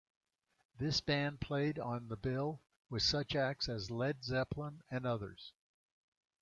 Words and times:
This 0.79 0.99
band 0.99 1.41
played 1.41 1.77
on 1.77 2.07
the 2.07 2.17
bill 2.17 2.59
with 2.89 3.03
such 3.03 3.35
acts 3.35 3.69
as 3.69 3.91
Led 3.91 4.23
Zeppelin 4.23 4.81
and 4.89 5.05
others. 5.05 5.53